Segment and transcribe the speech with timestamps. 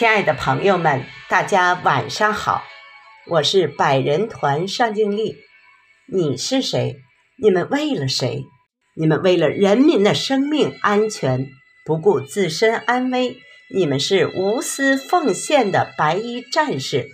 [0.00, 2.64] 亲爱的朋友们，大家晚上好，
[3.26, 5.36] 我是百人团尚静丽。
[6.10, 6.96] 你是谁？
[7.36, 8.44] 你们为了谁？
[8.96, 11.48] 你们为了人民的生命安全，
[11.84, 13.36] 不顾自身安危。
[13.74, 17.06] 你们是无私奉献的白衣战士，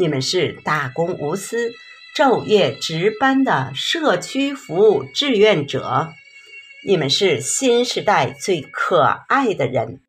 [0.00, 1.70] 你们是大公无私、
[2.16, 6.08] 昼夜值班的社区服务志愿者，
[6.84, 10.00] 你们是新时代最可爱的人。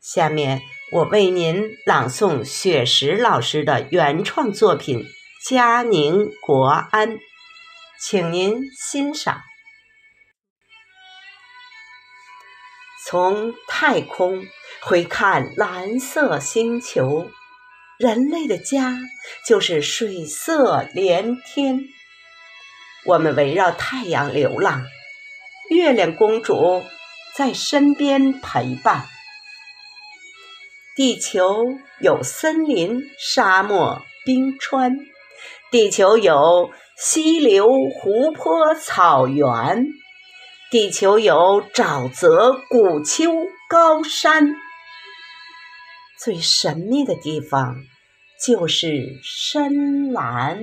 [0.00, 0.62] 下面。
[0.92, 5.04] 我为您朗诵雪石老师的原创作品
[5.48, 7.12] 《嘉宁国安》，
[8.00, 9.40] 请您欣赏。
[13.06, 14.42] 从太空
[14.82, 17.30] 回看蓝色星球，
[17.96, 18.98] 人类的家
[19.46, 21.84] 就是水色连天。
[23.04, 24.84] 我们围绕太阳流浪，
[25.70, 26.82] 月亮公主
[27.36, 29.06] 在身边陪伴。
[30.96, 34.96] 地球有森林、沙漠、冰川；
[35.70, 39.84] 地球有溪流、湖泊、草原；
[40.70, 43.30] 地球有沼泽、古丘、
[43.68, 44.54] 高山。
[46.18, 47.76] 最神秘的地方
[48.44, 50.60] 就是深蓝。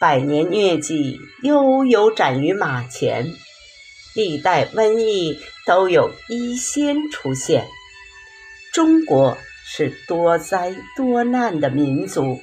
[0.00, 3.26] 百年疟疾悠悠展于马前。
[4.14, 7.66] 历代瘟疫都有医仙出现。
[8.72, 12.40] 中国是多灾多难的民族，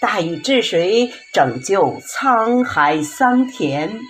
[0.00, 4.00] 大禹治水拯救沧海桑田。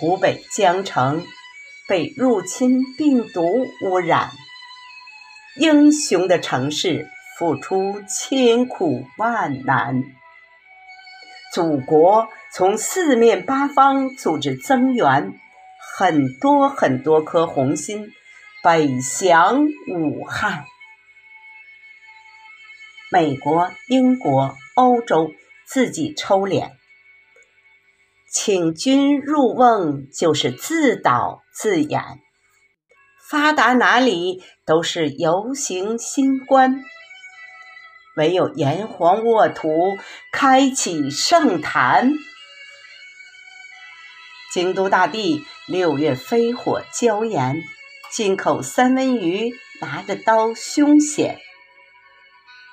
[0.00, 1.24] 湖北江城
[1.88, 4.30] 被入侵病毒污染，
[5.56, 10.04] 英雄的城市付出千苦万难。
[11.58, 15.32] 祖国从四面八方组织增援，
[15.98, 18.12] 很多很多颗红心
[18.62, 20.66] 北降武汉。
[23.10, 25.32] 美国、英国、欧洲
[25.66, 26.76] 自己抽脸，
[28.30, 32.20] 请君入瓮就是自导自演，
[33.28, 36.84] 发达哪里都是游行新冠。
[38.18, 39.96] 唯有炎黄沃土，
[40.32, 42.12] 开启圣坛。
[44.52, 47.62] 京都大地六月飞火椒盐，
[48.10, 51.38] 进口三文鱼拿着刀凶险，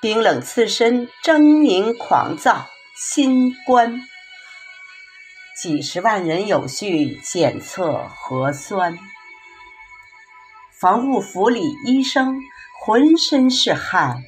[0.02, 2.66] 冰冷刺身狰狞狂躁。
[2.98, 4.00] 新冠，
[5.60, 8.98] 几十万人有序检测核酸，
[10.80, 12.40] 防护服里医生
[12.80, 14.22] 浑身是汗。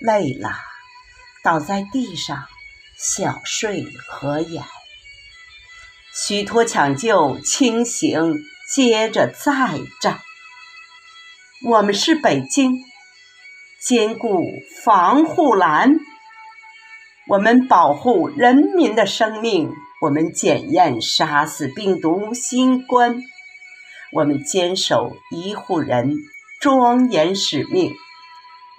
[0.00, 0.50] 累了，
[1.42, 2.44] 倒在地上，
[2.96, 4.62] 小睡合眼。
[6.14, 8.36] 虚脱抢救，清醒，
[8.74, 10.20] 接着再战。
[11.66, 12.76] 我们是北京，
[13.80, 15.96] 坚固防护栏。
[17.28, 19.70] 我们保护人民的生命，
[20.00, 23.16] 我们检验杀死病毒新冠，
[24.12, 26.14] 我们坚守医护人
[26.60, 27.92] 庄严使命。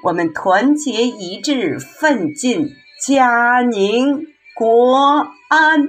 [0.01, 2.69] 我们团结一致，奋进，
[3.05, 5.87] 嘉宁国安。